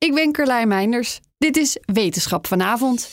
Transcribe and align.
Ik 0.00 0.14
ben 0.14 0.32
Carlijn 0.32 0.68
Meinders. 0.68 1.20
Dit 1.38 1.56
is 1.56 1.76
Wetenschap 1.84 2.46
vanavond. 2.46 3.10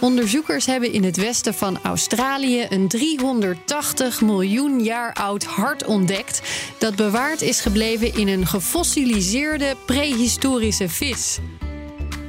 Onderzoekers 0.00 0.66
hebben 0.66 0.92
in 0.92 1.04
het 1.04 1.16
westen 1.16 1.54
van 1.54 1.78
Australië 1.82 2.66
een 2.68 2.88
380 2.88 4.20
miljoen 4.20 4.82
jaar 4.82 5.12
oud 5.12 5.44
hart 5.44 5.84
ontdekt 5.84 6.42
dat 6.78 6.96
bewaard 6.96 7.42
is 7.42 7.60
gebleven 7.60 8.14
in 8.14 8.28
een 8.28 8.46
gefossiliseerde 8.46 9.76
prehistorische 9.86 10.88
vis. 10.88 11.38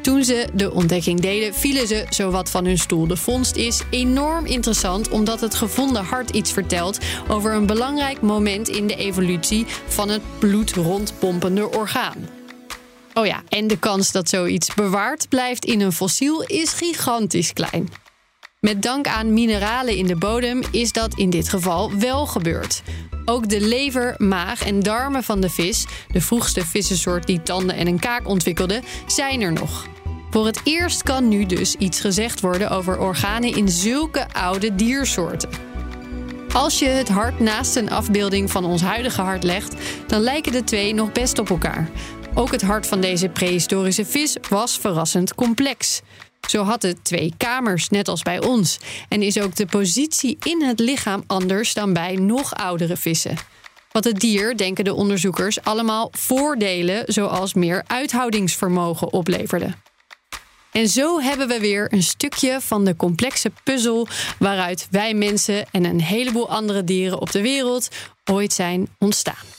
Toen 0.01 0.23
ze 0.23 0.47
de 0.53 0.71
ontdekking 0.71 1.19
deden, 1.19 1.53
vielen 1.53 1.87
ze 1.87 2.05
zowat 2.09 2.49
van 2.49 2.65
hun 2.65 2.77
stoel. 2.77 3.07
De 3.07 3.17
vondst 3.17 3.55
is 3.55 3.81
enorm 3.89 4.45
interessant 4.45 5.09
omdat 5.09 5.41
het 5.41 5.55
gevonden 5.55 6.03
hart 6.03 6.29
iets 6.29 6.51
vertelt 6.51 6.97
over 7.27 7.53
een 7.53 7.65
belangrijk 7.65 8.21
moment 8.21 8.69
in 8.69 8.87
de 8.87 8.95
evolutie 8.95 9.65
van 9.87 10.09
het 10.09 10.21
bloed 10.39 10.71
rondpompende 10.71 11.71
orgaan. 11.71 12.38
Oh 13.19 13.25
ja, 13.25 13.43
en 13.49 13.67
de 13.67 13.77
kans 13.77 14.11
dat 14.11 14.29
zoiets 14.29 14.73
bewaard 14.73 15.29
blijft 15.29 15.65
in 15.65 15.81
een 15.81 15.91
fossiel 15.91 16.43
is 16.43 16.73
gigantisch 16.73 17.53
klein. 17.53 17.89
Met 18.59 18.81
dank 18.81 19.07
aan 19.07 19.33
mineralen 19.33 19.95
in 19.95 20.07
de 20.07 20.15
bodem 20.15 20.61
is 20.71 20.91
dat 20.91 21.13
in 21.13 21.29
dit 21.29 21.49
geval 21.49 21.97
wel 21.97 22.25
gebeurd. 22.25 22.81
Ook 23.25 23.49
de 23.49 23.61
lever, 23.61 24.15
maag 24.17 24.65
en 24.65 24.79
darmen 24.79 25.23
van 25.23 25.41
de 25.41 25.49
vis, 25.49 25.85
de 26.11 26.21
vroegste 26.21 26.65
vissensoort 26.65 27.27
die 27.27 27.43
tanden 27.43 27.75
en 27.75 27.87
een 27.87 27.99
kaak 27.99 28.27
ontwikkelde, 28.27 28.81
zijn 29.07 29.41
er 29.41 29.53
nog. 29.53 29.87
Voor 30.29 30.45
het 30.45 30.61
eerst 30.63 31.03
kan 31.03 31.27
nu 31.27 31.45
dus 31.45 31.75
iets 31.75 31.99
gezegd 31.99 32.39
worden 32.39 32.69
over 32.69 32.99
organen 32.99 33.55
in 33.55 33.69
zulke 33.69 34.33
oude 34.33 34.75
diersoorten. 34.75 35.49
Als 36.53 36.79
je 36.79 36.87
het 36.87 37.09
hart 37.09 37.39
naast 37.39 37.75
een 37.75 37.91
afbeelding 37.91 38.51
van 38.51 38.65
ons 38.65 38.81
huidige 38.81 39.21
hart 39.21 39.43
legt, 39.43 39.73
dan 40.07 40.21
lijken 40.21 40.51
de 40.51 40.63
twee 40.63 40.93
nog 40.93 41.11
best 41.11 41.39
op 41.39 41.49
elkaar. 41.49 41.89
Ook 42.33 42.51
het 42.51 42.61
hart 42.61 42.87
van 42.87 43.01
deze 43.01 43.29
prehistorische 43.29 44.05
vis 44.05 44.37
was 44.49 44.77
verrassend 44.77 45.35
complex. 45.35 46.01
Zo 46.47 46.63
had 46.63 46.81
het 46.81 47.03
twee 47.03 47.33
kamers, 47.37 47.89
net 47.89 48.07
als 48.07 48.21
bij 48.21 48.41
ons. 48.41 48.79
En 49.09 49.21
is 49.21 49.39
ook 49.39 49.55
de 49.55 49.65
positie 49.65 50.37
in 50.43 50.63
het 50.63 50.79
lichaam 50.79 51.23
anders 51.27 51.73
dan 51.73 51.93
bij 51.93 52.15
nog 52.15 52.55
oudere 52.55 52.97
vissen. 52.97 53.35
Wat 53.91 54.03
het 54.03 54.19
dier, 54.19 54.57
denken 54.57 54.83
de 54.83 54.93
onderzoekers, 54.93 55.63
allemaal 55.63 56.09
voordelen, 56.11 57.03
zoals 57.07 57.53
meer 57.53 57.83
uithoudingsvermogen 57.87 59.13
opleverde. 59.13 59.73
En 60.71 60.87
zo 60.87 61.19
hebben 61.19 61.47
we 61.47 61.59
weer 61.59 61.93
een 61.93 62.03
stukje 62.03 62.61
van 62.61 62.85
de 62.85 62.95
complexe 62.95 63.51
puzzel 63.63 64.07
waaruit 64.39 64.87
wij 64.91 65.13
mensen 65.13 65.65
en 65.71 65.85
een 65.85 66.01
heleboel 66.01 66.49
andere 66.49 66.83
dieren 66.83 67.21
op 67.21 67.31
de 67.31 67.41
wereld 67.41 67.87
ooit 68.25 68.53
zijn 68.53 68.87
ontstaan. 68.97 69.58